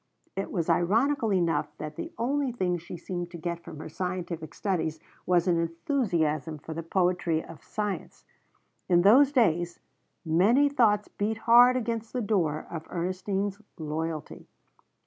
It 0.35 0.51
was 0.51 0.67
ironical 0.67 1.31
enough 1.31 1.77
that 1.77 1.95
the 1.95 2.11
only 2.17 2.51
thing 2.51 2.79
she 2.79 2.97
seemed 2.97 3.29
to 3.29 3.37
get 3.37 3.63
from 3.63 3.77
her 3.77 3.87
scientific 3.87 4.55
studies 4.55 4.99
was 5.27 5.47
an 5.47 5.59
enthusiasm 5.59 6.57
for 6.57 6.73
the 6.73 6.81
poetry 6.81 7.45
of 7.45 7.63
science. 7.63 8.25
In 8.89 9.03
those 9.03 9.31
days 9.31 9.79
many 10.25 10.69
thoughts 10.69 11.07
beat 11.07 11.37
hard 11.37 11.77
against 11.77 12.13
the 12.13 12.21
door 12.21 12.65
of 12.71 12.87
Ernestine's 12.89 13.61
loyalty. 13.77 14.47